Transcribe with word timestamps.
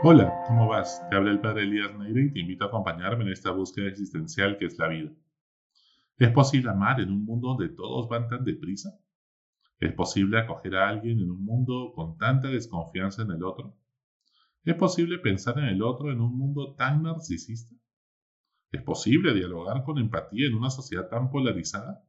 Hola, 0.00 0.44
¿cómo 0.46 0.68
vas? 0.68 1.04
Te 1.10 1.16
habla 1.16 1.32
el 1.32 1.40
padre 1.40 1.64
Elías 1.64 1.92
Neire 1.98 2.26
y 2.26 2.32
te 2.32 2.38
invito 2.38 2.64
a 2.64 2.68
acompañarme 2.68 3.24
en 3.24 3.32
esta 3.32 3.50
búsqueda 3.50 3.88
existencial 3.88 4.56
que 4.56 4.66
es 4.66 4.78
la 4.78 4.86
vida. 4.86 5.10
¿Es 6.18 6.30
posible 6.30 6.70
amar 6.70 7.00
en 7.00 7.10
un 7.10 7.24
mundo 7.24 7.48
donde 7.48 7.70
todos 7.70 8.08
van 8.08 8.28
tan 8.28 8.44
deprisa? 8.44 8.96
¿Es 9.80 9.92
posible 9.94 10.38
acoger 10.38 10.76
a 10.76 10.88
alguien 10.88 11.18
en 11.18 11.32
un 11.32 11.44
mundo 11.44 11.90
con 11.96 12.16
tanta 12.16 12.46
desconfianza 12.46 13.22
en 13.22 13.32
el 13.32 13.42
otro? 13.42 13.76
¿Es 14.62 14.76
posible 14.76 15.18
pensar 15.18 15.58
en 15.58 15.64
el 15.64 15.82
otro 15.82 16.12
en 16.12 16.20
un 16.20 16.38
mundo 16.38 16.76
tan 16.76 17.02
narcisista? 17.02 17.74
¿Es 18.70 18.82
posible 18.82 19.34
dialogar 19.34 19.82
con 19.82 19.98
empatía 19.98 20.46
en 20.46 20.54
una 20.54 20.70
sociedad 20.70 21.08
tan 21.08 21.28
polarizada? 21.28 22.04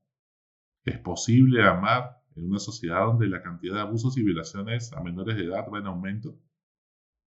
¿Es 0.85 0.99
posible 0.99 1.63
amar 1.63 2.21
en 2.35 2.49
una 2.49 2.59
sociedad 2.59 3.07
donde 3.07 3.25
la 3.25 3.41
cantidad 3.41 3.73
de 3.73 3.81
abusos 3.81 4.15
y 4.15 4.23
violaciones 4.23 4.93
a 4.93 5.01
menores 5.01 5.37
de 5.37 5.45
edad 5.45 5.65
va 5.73 5.79
en 5.79 5.87
aumento? 5.87 6.37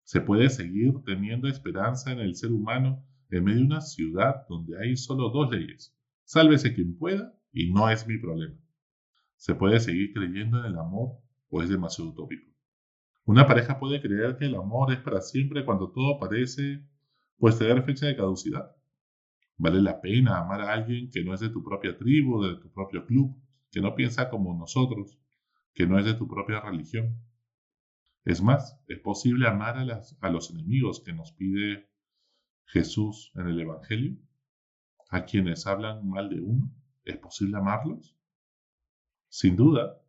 Se 0.04 0.22
puede 0.22 0.50
seguir 0.50 0.94
teniendo 1.06 1.48
esperanza 1.48 2.12
en 2.12 2.20
el 2.20 2.36
ser 2.36 2.52
humano 2.52 3.06
en 3.30 3.44
medio 3.44 3.60
de 3.60 3.66
una 3.66 3.82
ciudad 3.82 4.46
donde 4.50 4.78
hay 4.78 4.98
solo 4.98 5.30
dos 5.30 5.50
leyes. 5.52 5.96
Sálvese 6.24 6.74
quien 6.74 6.98
pueda 6.98 7.34
y 7.54 7.72
no 7.72 7.90
es 7.90 8.06
mi 8.08 8.18
problema. 8.18 8.56
Se 9.38 9.56
puede 9.56 9.80
seguir 9.80 10.14
creyendo 10.14 10.60
en 10.60 10.66
el 10.66 10.78
amor 10.78 11.18
o 11.50 11.62
es 11.62 11.70
demasiado 11.70 12.12
utópico. 12.12 12.52
Una 13.26 13.48
pareja 13.48 13.80
puede 13.80 14.02
creer 14.02 14.38
que 14.38 14.46
el 14.46 14.56
amor 14.56 14.92
es 14.92 15.00
para 15.00 15.22
siempre 15.22 15.64
cuando 15.64 15.92
todo 15.92 16.20
parece 16.20 16.84
pues 17.38 17.58
tener 17.58 17.84
fecha 17.84 18.08
de 18.08 18.16
caducidad. 18.16 18.76
Vale 19.58 19.82
la 19.82 20.02
pena 20.02 20.40
amar 20.40 20.62
a 20.62 20.74
alguien 20.74 21.10
que 21.12 21.24
no 21.24 21.34
es 21.34 21.40
de 21.40 21.50
tu 21.50 21.64
propia 21.64 21.98
tribu, 21.98 22.44
de 22.44 22.56
tu 22.58 22.72
propio 22.72 23.06
club, 23.06 23.36
que 23.72 23.82
no 23.82 23.96
piensa 23.96 24.30
como 24.30 24.58
nosotros, 24.58 25.20
que 25.74 25.86
no 25.86 25.98
es 26.00 26.06
de 26.06 26.16
tu 26.16 26.28
propia 26.28 26.60
religión. 26.62 27.16
Es 28.24 28.42
más, 28.42 28.80
es 28.88 29.00
posible 29.00 29.48
amar 29.48 29.78
a, 29.78 30.30
los 30.30 30.52
enemigos 30.52 31.02
que 31.04 31.14
nos 31.14 31.32
pide 31.32 31.90
Jesús 32.66 33.32
en 33.36 33.48
el 33.48 33.60
Evangelio, 33.60 34.18
a 35.10 35.26
quienes 35.26 35.66
hablan 35.66 36.08
mal 36.08 36.30
de 36.30 36.40
uno. 36.40 36.72
¿Es 37.04 37.18
posible 37.18 37.58
amarlos? 37.58 38.16
Sin 39.28 39.56
duda, 39.56 40.00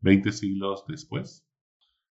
veinte 0.00 0.32
siglos 0.32 0.84
después, 0.88 1.46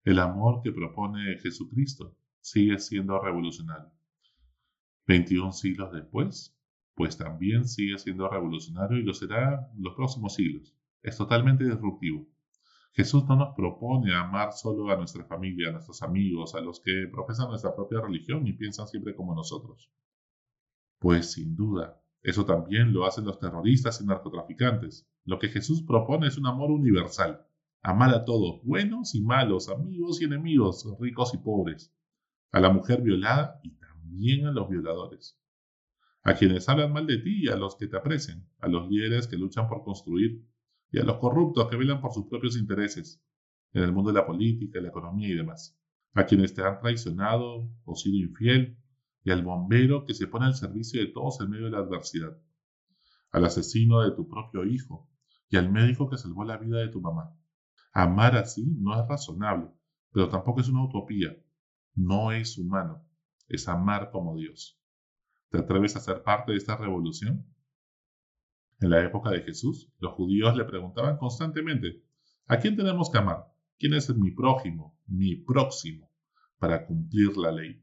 el 0.03 0.19
amor 0.19 0.61
que 0.61 0.71
propone 0.71 1.39
Jesucristo 1.39 2.15
sigue 2.39 2.77
siendo 2.77 3.19
revolucionario. 3.19 3.91
21 5.07 5.51
siglos 5.51 5.91
después, 5.91 6.55
pues 6.93 7.17
también 7.17 7.67
sigue 7.67 7.97
siendo 7.97 8.29
revolucionario 8.29 8.97
y 8.97 9.03
lo 9.03 9.13
será 9.13 9.71
los 9.77 9.95
próximos 9.95 10.35
siglos. 10.35 10.75
Es 11.01 11.17
totalmente 11.17 11.63
disruptivo. 11.63 12.27
Jesús 12.95 13.25
no 13.27 13.35
nos 13.35 13.53
propone 13.53 14.15
amar 14.15 14.53
solo 14.53 14.89
a 14.89 14.95
nuestra 14.95 15.25
familia, 15.25 15.67
a 15.67 15.73
nuestros 15.73 16.01
amigos, 16.01 16.55
a 16.55 16.61
los 16.61 16.79
que 16.79 17.09
profesan 17.11 17.49
nuestra 17.49 17.75
propia 17.75 17.99
religión 17.99 18.47
y 18.47 18.53
piensan 18.53 18.87
siempre 18.87 19.13
como 19.13 19.35
nosotros. 19.35 19.91
Pues 20.99 21.33
sin 21.33 21.57
duda, 21.57 22.01
eso 22.21 22.45
también 22.45 22.93
lo 22.93 23.05
hacen 23.05 23.25
los 23.25 23.37
terroristas 23.37 23.99
y 23.99 24.05
narcotraficantes. 24.05 25.09
Lo 25.25 25.39
que 25.39 25.49
Jesús 25.49 25.83
propone 25.83 26.27
es 26.27 26.37
un 26.37 26.47
amor 26.47 26.71
universal. 26.71 27.45
Amar 27.81 28.15
a 28.15 28.23
todos, 28.23 28.63
buenos 28.63 29.13
y 29.13 29.21
malos, 29.21 29.67
amigos 29.67 30.21
y 30.21 30.25
enemigos, 30.25 30.87
ricos 30.97 31.33
y 31.33 31.37
pobres. 31.37 31.93
A 32.53 32.61
la 32.61 32.69
mujer 32.69 33.01
violada 33.01 33.59
y 33.61 33.71
también 33.71 34.45
a 34.47 34.51
los 34.51 34.69
violadores. 34.69 35.37
A 36.23 36.33
quienes 36.35 36.69
hablan 36.69 36.93
mal 36.93 37.05
de 37.07 37.17
ti 37.17 37.43
y 37.43 37.49
a 37.49 37.57
los 37.57 37.75
que 37.75 37.87
te 37.87 37.97
aprecian. 37.97 38.47
A 38.59 38.69
los 38.69 38.89
líderes 38.89 39.27
que 39.27 39.35
luchan 39.35 39.67
por 39.67 39.83
construir 39.83 40.47
y 40.95 40.99
a 40.99 41.03
los 41.03 41.17
corruptos 41.17 41.67
que 41.67 41.75
velan 41.75 41.99
por 41.99 42.13
sus 42.13 42.27
propios 42.27 42.55
intereses 42.55 43.21
en 43.73 43.83
el 43.83 43.91
mundo 43.91 44.13
de 44.13 44.17
la 44.17 44.25
política, 44.25 44.79
la 44.79 44.87
economía 44.87 45.27
y 45.27 45.33
demás, 45.33 45.77
a 46.13 46.25
quienes 46.25 46.53
te 46.53 46.63
han 46.63 46.79
traicionado 46.79 47.69
o 47.83 47.95
sido 47.95 48.15
infiel, 48.15 48.79
y 49.21 49.31
al 49.31 49.43
bombero 49.43 50.05
que 50.05 50.13
se 50.13 50.27
pone 50.27 50.45
al 50.45 50.55
servicio 50.55 51.01
de 51.01 51.07
todos 51.07 51.41
en 51.41 51.49
medio 51.49 51.65
de 51.65 51.71
la 51.71 51.79
adversidad, 51.79 52.37
al 53.31 53.43
asesino 53.43 54.03
de 54.03 54.15
tu 54.15 54.29
propio 54.29 54.63
hijo 54.63 55.09
y 55.49 55.57
al 55.57 55.69
médico 55.69 56.09
que 56.09 56.17
salvó 56.17 56.45
la 56.45 56.55
vida 56.55 56.77
de 56.79 56.87
tu 56.87 57.01
mamá. 57.01 57.35
Amar 57.91 58.37
así 58.37 58.65
no 58.79 58.97
es 58.97 59.05
razonable, 59.05 59.71
pero 60.13 60.29
tampoco 60.29 60.61
es 60.61 60.69
una 60.69 60.85
utopía, 60.85 61.35
no 61.93 62.31
es 62.31 62.57
humano, 62.57 63.05
es 63.49 63.67
amar 63.67 64.11
como 64.11 64.37
Dios. 64.37 64.79
¿Te 65.49 65.57
atreves 65.57 65.97
a 65.97 65.99
ser 65.99 66.23
parte 66.23 66.53
de 66.53 66.57
esta 66.57 66.77
revolución? 66.77 67.53
En 68.81 68.89
la 68.89 69.01
época 69.01 69.29
de 69.29 69.41
Jesús, 69.41 69.89
los 69.99 70.13
judíos 70.13 70.55
le 70.55 70.65
preguntaban 70.65 71.17
constantemente, 71.17 72.03
¿a 72.45 72.59
quién 72.59 72.75
tenemos 72.75 73.09
que 73.09 73.17
amar? 73.17 73.45
¿Quién 73.79 73.93
es 73.93 74.13
mi 74.13 74.31
prójimo, 74.31 74.99
mi 75.07 75.37
próximo, 75.37 76.11
para 76.59 76.85
cumplir 76.85 77.37
la 77.37 77.53
ley? 77.53 77.81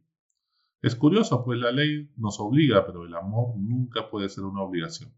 Es 0.82 0.94
curioso, 0.94 1.44
pues 1.44 1.58
la 1.58 1.72
ley 1.72 2.12
nos 2.16 2.38
obliga, 2.40 2.84
pero 2.84 3.06
el 3.06 3.14
amor 3.14 3.54
nunca 3.58 4.10
puede 4.10 4.28
ser 4.28 4.44
una 4.44 4.62
obligación, 4.62 5.14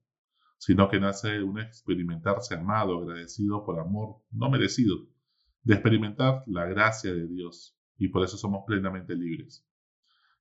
sino 0.58 0.88
que 0.88 1.00
nace 1.00 1.32
de 1.32 1.42
un 1.42 1.58
experimentarse 1.58 2.54
amado, 2.54 2.98
agradecido 2.98 3.64
por 3.64 3.80
amor 3.80 4.22
no 4.30 4.50
merecido, 4.50 5.08
de 5.64 5.74
experimentar 5.74 6.44
la 6.46 6.66
gracia 6.66 7.12
de 7.12 7.26
Dios, 7.26 7.76
y 7.98 8.08
por 8.08 8.22
eso 8.22 8.36
somos 8.36 8.62
plenamente 8.64 9.16
libres. 9.16 9.66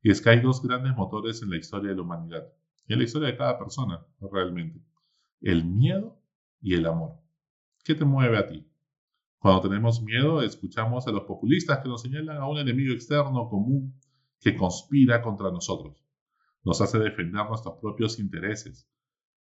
Y 0.03 0.11
es 0.11 0.21
que 0.21 0.29
hay 0.29 0.41
dos 0.41 0.61
grandes 0.61 0.95
motores 0.95 1.41
en 1.41 1.49
la 1.49 1.57
historia 1.57 1.89
de 1.89 1.95
la 1.95 2.03
humanidad, 2.03 2.43
en 2.87 2.99
la 2.99 3.05
historia 3.05 3.29
de 3.29 3.37
cada 3.37 3.57
persona, 3.57 4.05
realmente 4.19 4.79
el 5.43 5.65
miedo 5.65 6.17
y 6.61 6.73
el 6.73 6.85
amor. 6.85 7.17
¿Qué 7.83 7.95
te 7.95 8.05
mueve 8.05 8.37
a 8.37 8.47
ti? 8.47 8.65
Cuando 9.39 9.61
tenemos 9.61 10.01
miedo, 10.01 10.41
escuchamos 10.41 11.05
a 11.05 11.11
los 11.11 11.23
populistas 11.23 11.79
que 11.79 11.89
nos 11.89 12.01
señalan 12.01 12.37
a 12.37 12.47
un 12.47 12.57
enemigo 12.57 12.93
externo 12.93 13.49
común 13.49 13.93
que 14.39 14.55
conspira 14.55 15.21
contra 15.21 15.51
nosotros. 15.51 16.01
Nos 16.63 16.79
hace 16.79 16.97
defender 16.97 17.45
nuestros 17.45 17.77
propios 17.81 18.19
intereses. 18.19 18.87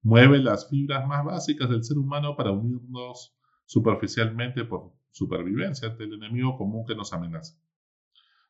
Mueve 0.01 0.39
las 0.39 0.69
fibras 0.69 1.07
más 1.07 1.23
básicas 1.23 1.69
del 1.69 1.85
ser 1.85 1.97
humano 1.97 2.35
para 2.35 2.51
unirnos 2.51 3.34
superficialmente 3.66 4.66
por 4.66 4.94
supervivencia 5.11 5.88
ante 5.88 6.03
el 6.03 6.13
enemigo 6.13 6.57
común 6.57 6.85
que 6.85 6.94
nos 6.94 7.13
amenaza. 7.13 7.57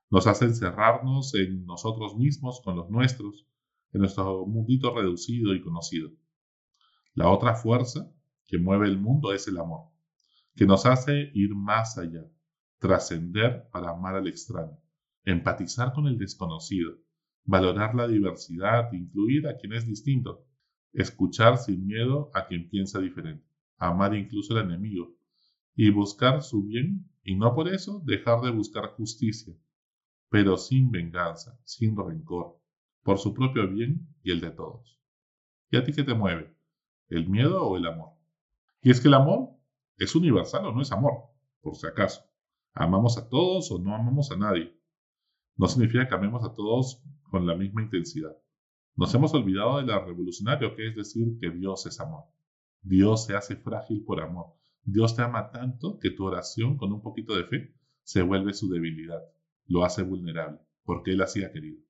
Nos 0.10 0.26
hace 0.26 0.46
encerrarnos 0.46 1.36
en 1.36 1.64
nosotros 1.68 2.16
mismos 2.16 2.60
con 2.64 2.76
los 2.76 2.90
nuestros, 2.90 3.46
en 3.94 4.02
nuestro 4.02 4.48
mundito 4.48 4.96
reducido 4.96 5.54
y 5.54 5.62
conocido. 5.62 6.10
La 7.16 7.30
otra 7.30 7.56
fuerza 7.56 8.12
que 8.46 8.60
mueve 8.60 8.88
el 8.88 9.00
mundo 9.00 9.32
es 9.32 9.48
el 9.48 9.58
amor, 9.58 9.90
que 10.54 10.66
nos 10.66 10.86
hace 10.86 11.32
ir 11.34 11.56
más 11.56 11.98
allá, 11.98 12.26
trascender 12.78 13.70
para 13.72 13.92
amar 13.92 14.16
al 14.16 14.28
extraño, 14.28 14.78
empatizar 15.24 15.94
con 15.94 16.08
el 16.08 16.18
desconocido, 16.18 16.98
valorar 17.46 17.96
la 17.96 18.06
diversidad, 18.06 18.92
incluir 18.92 19.48
a 19.48 19.56
quien 19.56 19.72
es 19.72 19.88
distinto, 19.88 20.46
escuchar 20.92 21.58
sin 21.58 21.88
miedo 21.88 22.32
a 22.34 22.48
quien 22.48 22.70
piensa 22.70 23.00
diferente, 23.00 23.48
amar 23.78 24.14
incluso 24.14 24.54
al 24.54 24.66
enemigo 24.66 25.16
y 25.74 25.92
buscar 25.92 26.44
su 26.44 26.64
bien 26.66 27.10
y 27.24 27.36
no 27.36 27.56
por 27.56 27.70
eso 27.70 28.02
dejar 28.04 28.42
de 28.42 28.52
buscar 28.52 28.88
justicia, 28.98 29.56
pero 30.30 30.58
sin 30.58 30.92
venganza, 30.92 31.58
sin 31.64 31.96
rencor, 31.96 32.60
por 33.04 33.20
su 33.20 33.34
propio 33.34 33.70
bien 33.70 34.06
y 34.22 34.32
el 34.32 34.42
de 34.42 34.52
todos. 34.52 35.00
¿Y 35.72 35.78
a 35.78 35.84
ti 35.86 35.94
qué 35.94 36.04
te 36.04 36.14
mueve? 36.14 36.55
¿El 37.08 37.30
miedo 37.30 37.64
o 37.66 37.78
el 37.78 37.86
amor? 37.86 38.14
Y 38.82 38.92
es 38.92 39.00
que 39.00 39.08
el 39.08 39.14
amor 39.14 39.50
es 39.98 40.16
universal 40.16 40.66
o 40.66 40.72
no 40.72 40.82
es 40.82 40.92
amor, 40.92 41.14
por 41.62 41.76
si 41.76 41.88
acaso. 41.88 42.22
¿Amamos 42.74 43.18
a 43.18 43.30
todos 43.30 43.72
o 43.72 43.80
no 43.80 43.96
amamos 43.96 44.32
a 44.32 44.38
nadie? 44.38 44.78
No 45.56 45.68
significa 45.68 46.08
que 46.08 46.16
amemos 46.16 46.44
a 46.44 46.54
todos 46.54 47.02
con 47.30 47.48
la 47.48 47.56
misma 47.56 47.84
intensidad. 47.84 48.36
Nos 48.96 49.14
hemos 49.14 49.34
olvidado 49.34 49.78
de 49.78 49.86
la 49.86 50.04
revolucionario 50.04 50.76
que 50.76 50.88
es 50.88 50.96
decir 50.96 51.38
que 51.40 51.52
Dios 51.52 51.86
es 51.86 52.00
amor. 52.00 52.26
Dios 52.82 53.26
se 53.26 53.36
hace 53.36 53.56
frágil 53.56 54.04
por 54.04 54.22
amor. 54.22 54.54
Dios 54.84 55.16
te 55.16 55.22
ama 55.22 55.52
tanto 55.52 55.98
que 56.00 56.12
tu 56.12 56.26
oración 56.26 56.78
con 56.78 56.94
un 56.94 57.02
poquito 57.02 57.36
de 57.36 57.46
fe 57.46 57.76
se 58.04 58.22
vuelve 58.22 58.54
su 58.54 58.70
debilidad. 58.70 59.22
Lo 59.68 59.84
hace 59.84 60.04
vulnerable, 60.04 60.60
porque 60.84 61.12
Él 61.12 61.22
así 61.22 61.44
ha 61.44 61.52
querido. 61.52 61.82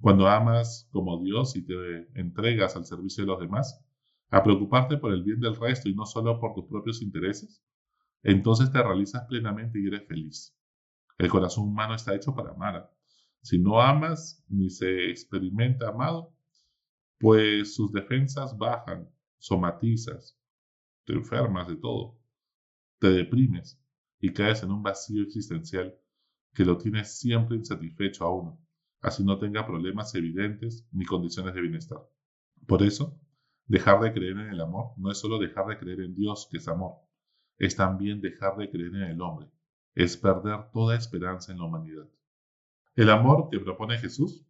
Cuando 0.00 0.28
amas 0.28 0.88
como 0.90 1.22
Dios 1.22 1.56
y 1.56 1.62
te 1.66 2.08
entregas 2.14 2.76
al 2.76 2.86
servicio 2.86 3.24
de 3.24 3.28
los 3.28 3.40
demás, 3.40 3.84
a 4.30 4.42
preocuparte 4.42 4.98
por 4.98 5.12
el 5.12 5.22
bien 5.22 5.40
del 5.40 5.56
resto 5.56 5.88
y 5.88 5.94
no 5.94 6.06
solo 6.06 6.38
por 6.38 6.54
tus 6.54 6.66
propios 6.66 7.02
intereses, 7.02 7.62
entonces 8.22 8.70
te 8.70 8.82
realizas 8.82 9.24
plenamente 9.26 9.80
y 9.80 9.86
eres 9.86 10.06
feliz. 10.06 10.54
El 11.16 11.28
corazón 11.28 11.64
humano 11.64 11.94
está 11.94 12.14
hecho 12.14 12.34
para 12.34 12.50
amar. 12.50 12.92
Si 13.42 13.58
no 13.58 13.80
amas 13.80 14.44
ni 14.48 14.70
se 14.70 15.10
experimenta 15.10 15.88
amado, 15.88 16.34
pues 17.18 17.74
sus 17.74 17.92
defensas 17.92 18.56
bajan, 18.56 19.08
somatizas, 19.38 20.38
te 21.04 21.14
enfermas 21.14 21.68
de 21.68 21.76
todo, 21.76 22.18
te 22.98 23.10
deprimes 23.10 23.80
y 24.20 24.32
caes 24.32 24.62
en 24.62 24.70
un 24.70 24.82
vacío 24.82 25.22
existencial 25.22 25.96
que 26.52 26.64
lo 26.64 26.76
tienes 26.76 27.18
siempre 27.18 27.56
insatisfecho 27.56 28.24
a 28.24 28.34
uno, 28.34 28.60
así 29.00 29.24
no 29.24 29.38
tenga 29.38 29.66
problemas 29.66 30.14
evidentes 30.14 30.86
ni 30.92 31.04
condiciones 31.04 31.54
de 31.54 31.60
bienestar. 31.60 31.98
Por 32.66 32.82
eso, 32.82 33.20
Dejar 33.68 34.00
de 34.00 34.14
creer 34.14 34.32
en 34.32 34.48
el 34.48 34.60
amor 34.62 34.94
no 34.96 35.10
es 35.10 35.18
solo 35.18 35.38
dejar 35.38 35.66
de 35.66 35.78
creer 35.78 36.00
en 36.00 36.14
Dios, 36.14 36.48
que 36.50 36.56
es 36.56 36.66
amor, 36.68 36.94
es 37.58 37.76
también 37.76 38.22
dejar 38.22 38.56
de 38.56 38.70
creer 38.70 38.94
en 38.94 39.02
el 39.02 39.20
hombre, 39.20 39.50
es 39.94 40.16
perder 40.16 40.70
toda 40.72 40.96
esperanza 40.96 41.52
en 41.52 41.58
la 41.58 41.64
humanidad. 41.64 42.08
El 42.96 43.10
amor 43.10 43.50
que 43.50 43.60
propone 43.60 43.98
Jesús 43.98 44.46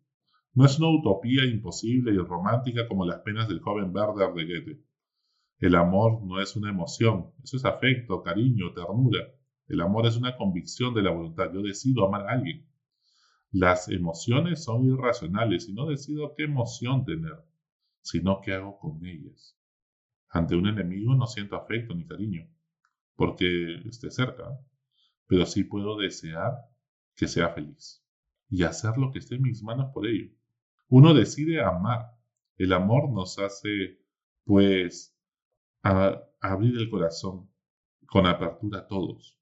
no 0.54 0.64
es 0.64 0.78
una 0.78 0.90
utopía 0.90 1.44
imposible 1.44 2.12
y 2.12 2.18
romántica 2.18 2.86
como 2.86 3.04
las 3.04 3.20
penas 3.22 3.48
del 3.48 3.58
joven 3.58 3.90
Werder 3.92 4.34
de 4.34 4.44
Goethe. 4.44 4.84
El 5.58 5.74
amor 5.74 6.22
no 6.22 6.40
es 6.40 6.54
una 6.54 6.70
emoción, 6.70 7.32
eso 7.42 7.56
es 7.56 7.64
afecto, 7.64 8.22
cariño, 8.22 8.72
ternura. 8.72 9.26
El 9.66 9.80
amor 9.80 10.06
es 10.06 10.16
una 10.16 10.36
convicción 10.36 10.94
de 10.94 11.02
la 11.02 11.10
voluntad. 11.10 11.52
Yo 11.52 11.60
decido 11.62 12.06
amar 12.06 12.28
a 12.28 12.34
alguien. 12.34 12.64
Las 13.50 13.88
emociones 13.88 14.62
son 14.62 14.84
irracionales 14.84 15.68
y 15.68 15.74
no 15.74 15.86
decido 15.86 16.34
qué 16.36 16.44
emoción 16.44 17.04
tener, 17.04 17.47
sino 18.08 18.40
qué 18.40 18.54
hago 18.54 18.78
con 18.78 19.04
ellas. 19.04 19.54
Ante 20.30 20.56
un 20.56 20.66
enemigo 20.66 21.14
no 21.14 21.26
siento 21.26 21.56
afecto 21.56 21.94
ni 21.94 22.06
cariño, 22.06 22.48
porque 23.16 23.82
esté 23.86 24.10
cerca, 24.10 24.44
pero 25.26 25.44
sí 25.44 25.64
puedo 25.64 25.98
desear 25.98 26.54
que 27.14 27.28
sea 27.28 27.50
feliz 27.50 28.02
y 28.48 28.62
hacer 28.62 28.96
lo 28.96 29.10
que 29.12 29.18
esté 29.18 29.34
en 29.34 29.42
mis 29.42 29.62
manos 29.62 29.90
por 29.92 30.06
ello. 30.06 30.30
Uno 30.88 31.12
decide 31.12 31.62
amar. 31.62 32.12
El 32.56 32.72
amor 32.72 33.10
nos 33.10 33.38
hace, 33.38 34.00
pues, 34.44 35.14
abrir 35.82 36.78
el 36.78 36.88
corazón 36.88 37.50
con 38.06 38.24
apertura 38.26 38.80
a 38.80 38.86
todos. 38.86 39.38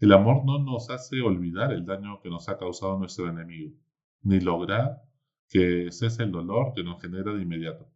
El 0.00 0.12
amor 0.12 0.44
no 0.44 0.58
nos 0.58 0.90
hace 0.90 1.20
olvidar 1.20 1.72
el 1.72 1.86
daño 1.86 2.20
que 2.20 2.30
nos 2.30 2.48
ha 2.48 2.58
causado 2.58 2.98
nuestro 2.98 3.28
enemigo, 3.28 3.76
ni 4.22 4.40
lograr 4.40 5.02
que 5.48 5.92
cese 5.92 6.24
el 6.24 6.32
dolor 6.32 6.72
que 6.74 6.82
nos 6.82 7.00
genera 7.00 7.32
de 7.32 7.42
inmediato, 7.42 7.88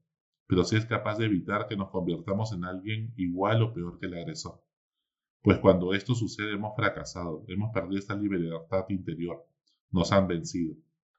pero 0.53 0.65
sí 0.65 0.77
es 0.77 0.85
capaz 0.85 1.17
de 1.17 1.25
evitar 1.25 1.67
que 1.67 1.79
nos 1.79 1.89
convirtamos 1.89 2.53
en 2.53 2.67
alguien 2.67 3.15
igual 3.17 3.63
o 3.63 3.73
peor 3.73 3.99
que 3.99 4.05
el 4.05 4.13
agresor. 4.13 4.63
Pues 5.41 5.59
cuando 5.61 5.95
esto 5.95 6.15
sucede 6.15 6.53
hemos 6.53 6.77
fracasado, 6.77 7.43
hemos 7.49 7.73
perdido 7.73 7.99
esta 7.99 8.15
libertad 8.15 8.85
interior, 8.91 9.49
nos 9.91 10.13
han 10.13 10.29
vencido, 10.29 10.75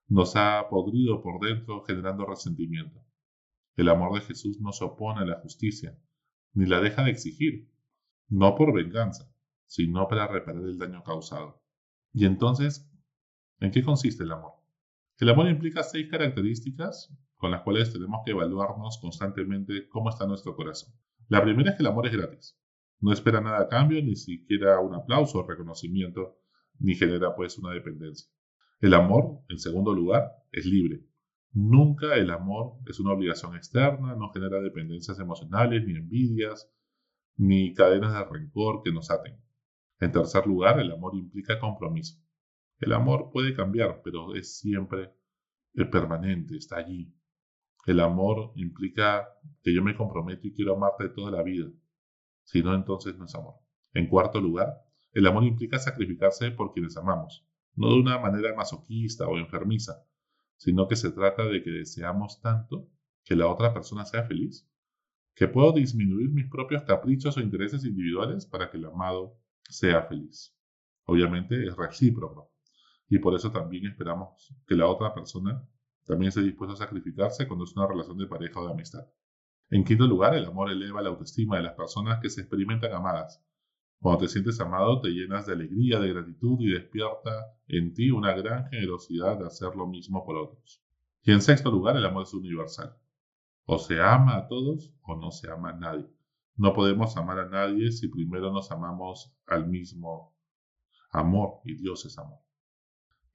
nos 0.07 0.35
ha 0.35 0.69
podrido 0.69 1.23
por 1.23 1.43
dentro 1.43 1.81
generando 1.81 2.27
resentimiento. 2.27 3.03
El 3.75 3.89
amor 3.89 4.13
de 4.13 4.21
Jesús 4.21 4.61
no 4.61 4.71
se 4.71 4.83
opone 4.83 5.21
a 5.21 5.25
la 5.25 5.39
justicia, 5.39 5.97
ni 6.53 6.67
la 6.67 6.79
deja 6.79 7.03
de 7.03 7.09
exigir, 7.09 7.71
no 8.29 8.53
por 8.53 8.71
venganza, 8.71 9.33
sino 9.65 10.07
para 10.07 10.27
reparar 10.27 10.61
el 10.61 10.77
daño 10.77 11.01
causado. 11.03 11.59
Y 12.13 12.27
entonces, 12.27 12.87
¿en 13.61 13.71
qué 13.71 13.81
consiste 13.81 14.25
el 14.25 14.31
amor? 14.31 14.53
El 15.17 15.29
amor 15.29 15.49
implica 15.49 15.81
seis 15.81 16.07
características 16.11 17.11
con 17.43 17.51
las 17.51 17.63
cuales 17.63 17.91
tenemos 17.91 18.21
que 18.23 18.31
evaluarnos 18.31 18.99
constantemente 19.01 19.89
cómo 19.89 20.09
está 20.09 20.25
nuestro 20.25 20.55
corazón. 20.55 20.93
La 21.27 21.43
primera 21.43 21.71
es 21.71 21.75
que 21.75 21.83
el 21.83 21.87
amor 21.87 22.07
es 22.07 22.13
gratis. 22.13 22.57
No 23.01 23.11
espera 23.11 23.41
nada 23.41 23.59
a 23.59 23.67
cambio, 23.67 24.01
ni 24.01 24.15
siquiera 24.15 24.79
un 24.79 24.95
aplauso 24.95 25.39
o 25.39 25.45
reconocimiento, 25.45 26.37
ni 26.79 26.95
genera 26.95 27.35
pues 27.35 27.57
una 27.57 27.73
dependencia. 27.73 28.29
El 28.79 28.93
amor, 28.93 29.41
en 29.49 29.59
segundo 29.59 29.93
lugar, 29.93 30.31
es 30.53 30.65
libre. 30.65 31.01
Nunca 31.51 32.15
el 32.15 32.31
amor 32.31 32.77
es 32.87 33.01
una 33.01 33.11
obligación 33.11 33.57
externa, 33.57 34.15
no 34.15 34.29
genera 34.29 34.61
dependencias 34.61 35.19
emocionales, 35.19 35.83
ni 35.85 35.97
envidias, 35.97 36.71
ni 37.35 37.73
cadenas 37.73 38.13
de 38.13 38.23
rencor 38.23 38.83
que 38.83 38.93
nos 38.93 39.11
aten. 39.11 39.37
En 39.99 40.13
tercer 40.13 40.47
lugar, 40.47 40.79
el 40.79 40.93
amor 40.93 41.13
implica 41.17 41.59
compromiso. 41.59 42.17
El 42.79 42.93
amor 42.93 43.31
puede 43.33 43.53
cambiar, 43.53 43.99
pero 44.01 44.33
es 44.33 44.59
siempre 44.59 45.11
permanente, 45.91 46.55
está 46.55 46.77
allí. 46.77 47.13
El 47.85 47.99
amor 47.99 48.53
implica 48.55 49.27
que 49.61 49.73
yo 49.73 49.83
me 49.83 49.95
comprometo 49.95 50.47
y 50.47 50.53
quiero 50.53 50.75
amarte 50.75 51.09
toda 51.09 51.31
la 51.31 51.43
vida. 51.43 51.69
Si 52.43 52.61
no, 52.61 52.73
entonces 52.73 53.17
no 53.17 53.25
es 53.25 53.35
amor. 53.35 53.55
En 53.93 54.07
cuarto 54.07 54.39
lugar, 54.39 54.83
el 55.11 55.27
amor 55.27 55.43
implica 55.43 55.77
sacrificarse 55.79 56.51
por 56.51 56.73
quienes 56.73 56.97
amamos, 56.97 57.45
no 57.75 57.89
de 57.89 57.99
una 57.99 58.19
manera 58.19 58.55
masoquista 58.55 59.27
o 59.27 59.37
enfermiza, 59.37 60.03
sino 60.57 60.87
que 60.87 60.95
se 60.95 61.11
trata 61.11 61.45
de 61.45 61.61
que 61.61 61.71
deseamos 61.71 62.41
tanto 62.41 62.89
que 63.23 63.35
la 63.35 63.47
otra 63.47 63.73
persona 63.73 64.05
sea 64.05 64.23
feliz, 64.23 64.69
que 65.35 65.47
puedo 65.47 65.71
disminuir 65.73 66.29
mis 66.29 66.49
propios 66.49 66.83
caprichos 66.83 67.37
o 67.37 67.41
intereses 67.41 67.85
individuales 67.85 68.45
para 68.45 68.69
que 68.69 68.77
el 68.77 68.85
amado 68.85 69.37
sea 69.69 70.03
feliz. 70.03 70.55
Obviamente 71.05 71.67
es 71.67 71.75
recíproco 71.75 72.51
y 73.09 73.19
por 73.19 73.35
eso 73.35 73.51
también 73.51 73.85
esperamos 73.85 74.55
que 74.65 74.75
la 74.75 74.87
otra 74.87 75.13
persona 75.13 75.67
también 76.05 76.29
esté 76.29 76.41
dispuesta 76.41 76.73
a 76.73 76.85
sacrificarse 76.85 77.47
cuando 77.47 77.65
es 77.65 77.75
una 77.75 77.87
relación 77.87 78.17
de 78.17 78.27
pareja 78.27 78.59
o 78.59 78.65
de 78.67 78.73
amistad. 78.73 79.07
En 79.69 79.83
quinto 79.83 80.05
lugar, 80.05 80.35
el 80.35 80.45
amor 80.45 80.71
eleva 80.71 81.01
la 81.01 81.09
autoestima 81.09 81.57
de 81.57 81.63
las 81.63 81.73
personas 81.73 82.19
que 82.21 82.29
se 82.29 82.41
experimentan 82.41 82.93
amadas 82.93 83.43
cuando 84.03 84.25
te 84.25 84.27
sientes 84.27 84.59
amado, 84.59 84.99
te 84.99 85.11
llenas 85.11 85.45
de 85.45 85.53
alegría, 85.53 85.97
de 85.97 86.09
gratitud 86.09 86.57
y 86.59 86.73
despierta 86.73 87.31
en 87.69 87.93
ti 87.93 88.11
una 88.11 88.33
gran 88.33 88.67
generosidad 88.69 89.39
de 89.39 89.45
hacer 89.45 89.77
lo 89.77 89.87
mismo 89.87 90.25
por 90.25 90.35
otros. 90.35 90.83
Y 91.21 91.31
en 91.31 91.41
sexto 91.41 91.71
lugar, 91.71 91.95
el 91.95 92.05
amor 92.05 92.23
es 92.23 92.33
universal. 92.33 92.97
O 93.63 93.79
se 93.79 94.01
ama 94.01 94.35
a 94.35 94.47
todos 94.49 94.93
o 95.03 95.15
no 95.15 95.31
se 95.31 95.49
ama 95.49 95.69
a 95.69 95.77
nadie. 95.77 96.09
No 96.57 96.73
podemos 96.73 97.15
amar 97.15 97.39
a 97.39 97.47
nadie 97.47 97.93
si 97.93 98.09
primero 98.09 98.51
nos 98.51 98.71
amamos 98.71 99.33
al 99.47 99.69
mismo 99.69 100.35
amor 101.09 101.61
y 101.63 101.75
Dios 101.75 102.05
es 102.05 102.17
amor. 102.17 102.42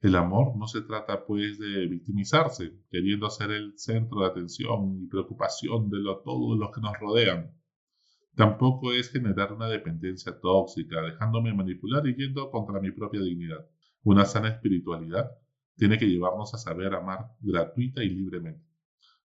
El 0.01 0.15
amor 0.15 0.55
no 0.55 0.65
se 0.65 0.81
trata 0.81 1.25
pues 1.25 1.59
de 1.59 1.85
victimizarse, 1.87 2.73
queriendo 2.89 3.29
ser 3.29 3.51
el 3.51 3.77
centro 3.77 4.21
de 4.21 4.27
atención 4.27 5.03
y 5.03 5.07
preocupación 5.07 5.89
de 5.89 5.97
todos 6.23 6.57
los 6.57 6.71
que 6.71 6.79
nos 6.79 6.97
rodean. 6.97 7.53
Tampoco 8.33 8.93
es 8.93 9.11
generar 9.11 9.51
una 9.51 9.67
dependencia 9.67 10.39
tóxica, 10.39 11.01
dejándome 11.01 11.53
manipular 11.53 12.07
y 12.07 12.15
yendo 12.15 12.49
contra 12.49 12.79
mi 12.79 12.91
propia 12.91 13.19
dignidad. 13.19 13.67
Una 14.03 14.23
sana 14.23 14.47
espiritualidad 14.47 15.31
tiene 15.75 15.97
que 15.97 16.07
llevarnos 16.07 16.53
a 16.53 16.57
saber 16.57 16.93
amar 16.93 17.31
gratuita 17.41 18.01
y 18.01 18.09
libremente. 18.09 18.63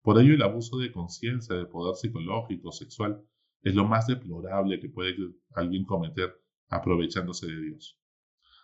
Por 0.03 0.21
ello, 0.21 0.35
el 0.35 0.43
abuso 0.43 0.79
de 0.79 0.93
conciencia, 0.93 1.57
de 1.57 1.67
poder 1.67 1.97
psicológico, 1.97 2.71
sexual, 2.71 3.21
es 3.63 3.75
lo 3.75 3.85
más 3.87 4.07
deplorable 4.07 4.79
que 4.79 4.89
puede 4.89 5.17
alguien 5.55 5.85
cometer 5.85 6.33
aprovechándose 6.69 7.49
de 7.49 7.61
Dios. 7.61 7.99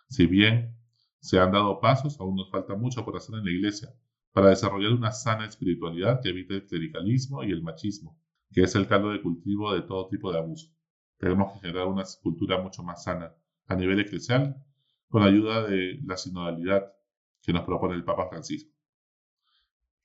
Si 0.07 0.25
bien 0.25 0.73
se 1.19 1.39
han 1.39 1.51
dado 1.51 1.79
pasos, 1.79 2.19
aún 2.19 2.35
nos 2.35 2.49
falta 2.49 2.75
mucho 2.75 3.03
por 3.03 3.17
hacer 3.17 3.35
en 3.35 3.45
la 3.45 3.51
Iglesia 3.51 3.89
para 4.31 4.49
desarrollar 4.49 4.93
una 4.93 5.11
sana 5.11 5.45
espiritualidad 5.45 6.21
que 6.21 6.29
evite 6.29 6.55
el 6.55 6.67
clericalismo 6.67 7.43
y 7.43 7.51
el 7.51 7.63
machismo, 7.63 8.19
que 8.51 8.61
es 8.61 8.75
el 8.75 8.87
caldo 8.87 9.09
de 9.09 9.21
cultivo 9.21 9.73
de 9.73 9.81
todo 9.81 10.07
tipo 10.09 10.31
de 10.31 10.37
abuso. 10.37 10.71
Tenemos 11.17 11.53
que 11.53 11.59
generar 11.59 11.87
una 11.87 12.03
cultura 12.21 12.61
mucho 12.61 12.83
más 12.83 13.03
sana 13.03 13.33
a 13.65 13.75
nivel 13.75 13.99
eclesial 13.99 14.63
con 15.07 15.23
ayuda 15.23 15.67
de 15.67 15.99
la 16.03 16.17
sinodalidad 16.17 16.93
que 17.41 17.53
nos 17.53 17.63
propone 17.63 17.95
el 17.95 18.03
Papa 18.03 18.27
Francisco. 18.29 18.71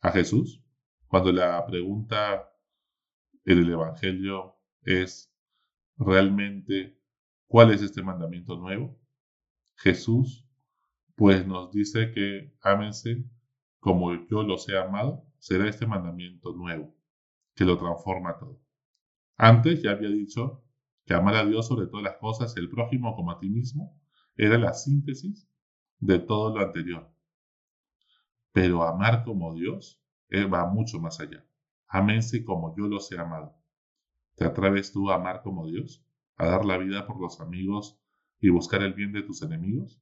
A 0.00 0.10
Jesús, 0.12 0.62
cuando 1.08 1.30
la 1.30 1.64
pregunta 1.66 2.50
en 3.44 3.58
el 3.58 3.70
Evangelio 3.70 4.56
es 4.82 5.30
realmente 5.98 6.98
cuál 7.46 7.72
es 7.72 7.82
este 7.82 8.02
mandamiento 8.02 8.56
nuevo, 8.56 8.98
Jesús 9.74 10.48
pues 11.16 11.46
nos 11.46 11.70
dice 11.70 12.12
que 12.12 12.54
ámense 12.62 13.24
como 13.78 14.14
yo 14.28 14.42
los 14.42 14.68
he 14.68 14.78
amado, 14.78 15.26
será 15.38 15.68
este 15.68 15.86
mandamiento 15.86 16.52
nuevo 16.52 16.94
que 17.54 17.64
lo 17.64 17.76
transforma 17.78 18.38
todo. 18.38 18.60
Antes 19.36 19.82
ya 19.82 19.90
había 19.90 20.08
dicho 20.08 20.64
que 21.04 21.14
amar 21.14 21.34
a 21.36 21.44
Dios 21.44 21.66
sobre 21.66 21.86
todas 21.86 22.04
las 22.04 22.16
cosas 22.16 22.54
y 22.56 22.60
el 22.60 22.68
prójimo 22.68 23.14
como 23.16 23.32
a 23.32 23.38
ti 23.38 23.48
mismo 23.48 24.00
era 24.36 24.58
la 24.58 24.72
síntesis 24.72 25.48
de 25.98 26.18
todo 26.18 26.56
lo 26.56 26.64
anterior. 26.64 27.12
Pero 28.52 28.82
amar 28.82 29.24
como 29.24 29.54
Dios 29.54 30.02
eh, 30.28 30.44
va 30.44 30.66
mucho 30.66 31.00
más 31.00 31.20
allá. 31.20 31.44
Amense 31.88 32.44
como 32.44 32.74
yo 32.76 32.86
los 32.86 33.10
he 33.12 33.18
amado. 33.18 33.56
¿Te 34.34 34.44
atreves 34.44 34.92
tú 34.92 35.10
a 35.10 35.16
amar 35.16 35.42
como 35.42 35.66
Dios? 35.66 36.04
¿A 36.36 36.46
dar 36.46 36.64
la 36.64 36.78
vida 36.78 37.06
por 37.06 37.20
los 37.20 37.40
amigos 37.40 38.00
y 38.40 38.48
buscar 38.48 38.82
el 38.82 38.94
bien 38.94 39.12
de 39.12 39.22
tus 39.22 39.42
enemigos? 39.42 40.01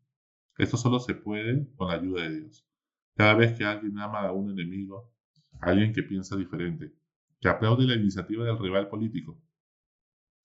Esto 0.60 0.76
solo 0.76 1.00
se 1.00 1.14
puede 1.14 1.74
con 1.74 1.88
la 1.88 1.94
ayuda 1.94 2.24
de 2.24 2.40
Dios. 2.40 2.68
Cada 3.14 3.32
vez 3.32 3.56
que 3.56 3.64
alguien 3.64 3.98
ama 3.98 4.26
a 4.26 4.32
un 4.32 4.50
enemigo, 4.50 5.10
a 5.58 5.70
alguien 5.70 5.94
que 5.94 6.02
piensa 6.02 6.36
diferente, 6.36 6.92
que 7.40 7.48
aplaude 7.48 7.86
la 7.86 7.94
iniciativa 7.94 8.44
del 8.44 8.58
rival 8.58 8.90
político. 8.90 9.40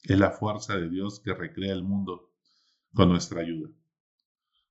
Es 0.04 0.18
la 0.18 0.32
fuerza 0.32 0.78
de 0.78 0.90
Dios 0.90 1.20
que 1.20 1.34
recrea 1.34 1.74
el 1.74 1.84
mundo 1.84 2.32
con 2.94 3.10
nuestra 3.10 3.42
ayuda. 3.42 3.70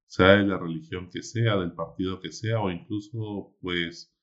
Sea 0.06 0.28
de 0.28 0.46
la 0.46 0.56
religión 0.56 1.10
que 1.10 1.22
sea, 1.22 1.58
del 1.58 1.72
partido 1.72 2.20
que 2.20 2.32
sea, 2.32 2.60
o 2.60 2.70
incluso, 2.70 3.54
pues, 3.60 4.16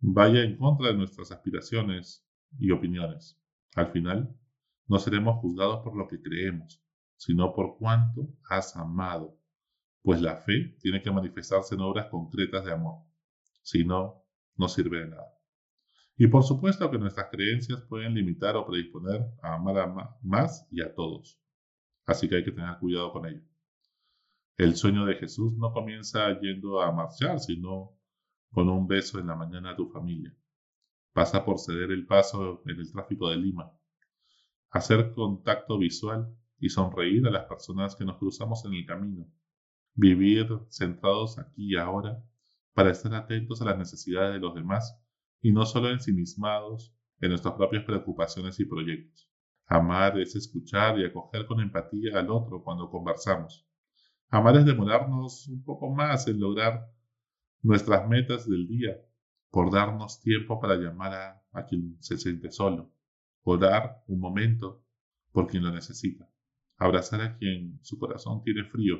vaya 0.00 0.42
en 0.42 0.56
contra 0.56 0.86
de 0.88 0.94
nuestras 0.94 1.32
aspiraciones 1.32 2.26
y 2.58 2.70
opiniones. 2.70 3.38
Al 3.74 3.92
final, 3.92 4.34
no 4.86 4.98
seremos 4.98 5.38
juzgados 5.42 5.84
por 5.84 5.94
lo 5.94 6.08
que 6.08 6.22
creemos, 6.22 6.82
sino 7.18 7.52
por 7.52 7.76
cuánto 7.76 8.26
has 8.48 8.74
amado, 8.74 9.41
pues 10.02 10.20
la 10.20 10.36
fe 10.36 10.76
tiene 10.80 11.00
que 11.00 11.10
manifestarse 11.10 11.74
en 11.74 11.80
obras 11.80 12.06
concretas 12.06 12.64
de 12.64 12.72
amor. 12.72 13.04
Si 13.62 13.84
no, 13.84 14.24
no 14.56 14.68
sirve 14.68 15.00
de 15.00 15.08
nada. 15.08 15.38
Y 16.16 16.26
por 16.26 16.42
supuesto 16.42 16.90
que 16.90 16.98
nuestras 16.98 17.30
creencias 17.30 17.82
pueden 17.82 18.14
limitar 18.14 18.56
o 18.56 18.66
predisponer 18.66 19.22
a 19.42 19.54
amar 19.54 19.78
a 19.78 20.18
más 20.22 20.66
y 20.70 20.82
a 20.82 20.94
todos. 20.94 21.40
Así 22.04 22.28
que 22.28 22.36
hay 22.36 22.44
que 22.44 22.52
tener 22.52 22.78
cuidado 22.78 23.12
con 23.12 23.26
ello. 23.26 23.42
El 24.56 24.76
sueño 24.76 25.06
de 25.06 25.14
Jesús 25.14 25.54
no 25.56 25.72
comienza 25.72 26.38
yendo 26.40 26.80
a 26.80 26.92
marchar, 26.92 27.40
sino 27.40 27.96
con 28.50 28.68
un 28.68 28.86
beso 28.86 29.18
en 29.18 29.28
la 29.28 29.34
mañana 29.34 29.70
a 29.70 29.76
tu 29.76 29.88
familia. 29.88 30.36
Pasa 31.12 31.44
por 31.44 31.58
ceder 31.58 31.90
el 31.90 32.06
paso 32.06 32.62
en 32.66 32.78
el 32.78 32.90
tráfico 32.92 33.30
de 33.30 33.36
Lima. 33.36 33.72
Hacer 34.70 35.12
contacto 35.14 35.78
visual 35.78 36.34
y 36.58 36.68
sonreír 36.68 37.26
a 37.26 37.30
las 37.30 37.44
personas 37.46 37.96
que 37.96 38.04
nos 38.04 38.18
cruzamos 38.18 38.64
en 38.64 38.74
el 38.74 38.86
camino. 38.86 39.26
Vivir 39.94 40.48
centrados 40.68 41.38
aquí 41.38 41.74
y 41.74 41.76
ahora 41.76 42.22
para 42.74 42.90
estar 42.90 43.14
atentos 43.14 43.60
a 43.60 43.66
las 43.66 43.78
necesidades 43.78 44.34
de 44.34 44.40
los 44.40 44.54
demás 44.54 44.98
y 45.40 45.52
no 45.52 45.66
solo 45.66 45.90
ensimismados 45.90 46.94
en 47.20 47.30
nuestras 47.30 47.54
propias 47.54 47.84
preocupaciones 47.84 48.58
y 48.60 48.64
proyectos. 48.64 49.28
Amar 49.66 50.18
es 50.18 50.34
escuchar 50.34 50.98
y 50.98 51.04
acoger 51.04 51.46
con 51.46 51.60
empatía 51.60 52.18
al 52.18 52.30
otro 52.30 52.62
cuando 52.62 52.90
conversamos. 52.90 53.66
Amar 54.28 54.56
es 54.56 54.64
demorarnos 54.64 55.48
un 55.48 55.62
poco 55.62 55.94
más 55.94 56.26
en 56.26 56.40
lograr 56.40 56.88
nuestras 57.62 58.08
metas 58.08 58.48
del 58.48 58.66
día, 58.66 58.96
por 59.50 59.70
darnos 59.70 60.20
tiempo 60.20 60.58
para 60.60 60.76
llamar 60.76 61.12
a, 61.12 61.42
a 61.52 61.66
quien 61.66 61.96
se 62.00 62.16
siente 62.16 62.50
solo, 62.50 62.90
por 63.42 63.60
dar 63.60 64.02
un 64.08 64.18
momento 64.18 64.82
por 65.32 65.46
quien 65.46 65.62
lo 65.62 65.70
necesita, 65.70 66.28
abrazar 66.78 67.20
a 67.20 67.36
quien 67.36 67.78
su 67.82 67.98
corazón 67.98 68.42
tiene 68.42 68.64
frío, 68.64 68.96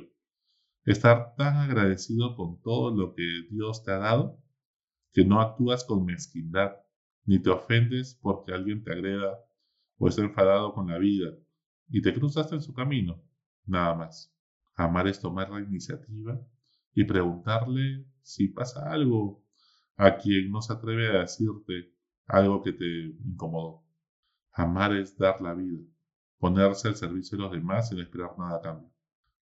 estar 0.85 1.35
tan 1.35 1.57
agradecido 1.57 2.35
con 2.35 2.61
todo 2.61 2.95
lo 2.95 3.13
que 3.13 3.47
Dios 3.49 3.83
te 3.83 3.91
ha 3.91 3.97
dado 3.97 4.43
que 5.13 5.23
no 5.23 5.39
actúas 5.39 5.83
con 5.85 6.05
mezquindad, 6.05 6.75
ni 7.25 7.39
te 7.39 7.51
ofendes 7.51 8.19
porque 8.21 8.51
alguien 8.51 8.83
te 8.83 8.91
agreda 8.91 9.39
o 9.97 10.07
está 10.07 10.23
enfadado 10.23 10.73
con 10.73 10.87
la 10.87 10.97
vida 10.97 11.29
y 11.87 12.01
te 12.01 12.13
cruzaste 12.13 12.55
en 12.55 12.61
su 12.61 12.73
camino, 12.73 13.21
nada 13.65 13.93
más. 13.93 14.33
Amar 14.75 15.07
es 15.07 15.19
tomar 15.19 15.51
la 15.51 15.61
iniciativa 15.61 16.41
y 16.95 17.03
preguntarle 17.05 18.07
si 18.23 18.47
pasa 18.47 18.91
algo 18.91 19.45
a 19.95 20.17
quien 20.17 20.51
no 20.51 20.61
se 20.61 20.73
atreve 20.73 21.15
a 21.15 21.21
decirte 21.21 21.93
algo 22.25 22.63
que 22.63 22.73
te 22.73 23.15
incomodó. 23.23 23.83
Amar 24.51 24.95
es 24.95 25.15
dar 25.17 25.39
la 25.41 25.53
vida, 25.53 25.83
ponerse 26.39 26.87
al 26.87 26.95
servicio 26.95 27.37
de 27.37 27.43
los 27.43 27.51
demás 27.51 27.89
sin 27.89 27.99
esperar 27.99 28.37
nada 28.37 28.57
a 28.57 28.61
cambio. 28.61 28.92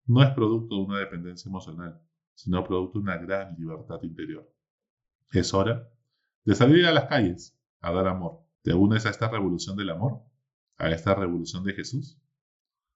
No 0.08 0.24
es 0.24 0.32
producto 0.32 0.76
de 0.76 0.82
una 0.82 1.00
dependencia 1.00 1.50
emocional, 1.50 2.02
sino 2.34 2.64
producto 2.64 3.00
de 3.00 3.04
una 3.04 3.18
gran 3.18 3.56
libertad 3.58 4.00
interior. 4.04 4.50
Es 5.32 5.54
hora 5.54 5.90
de 6.46 6.56
salir 6.56 6.86
a 6.86 6.94
las 6.94 7.06
calles 7.06 7.60
a 7.82 7.92
dar 7.92 8.08
amor. 8.08 8.40
¿Te 8.62 8.74
unes 8.74 9.06
a 9.06 9.10
esta 9.10 9.30
revolución 9.30 9.76
del 9.76 9.90
amor? 9.90 10.22
¿A 10.78 10.90
esta 10.92 11.14
revolución 11.14 11.64
de 11.66 11.74
Jesús? 11.74 12.22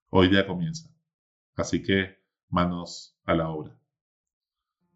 Hoy 0.09 0.29
día 0.29 0.47
comienza. 0.47 0.89
Así 1.55 1.83
que 1.83 2.17
manos 2.49 3.19
a 3.25 3.33
la 3.33 3.49
obra. 3.49 3.77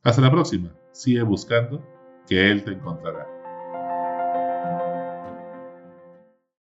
Hasta 0.01 0.21
la 0.21 0.31
próxima. 0.31 0.73
Sigue 0.91 1.23
buscando 1.23 1.85
que 2.27 2.49
Él 2.49 2.63
te 2.63 2.71
encontrará. 2.71 3.34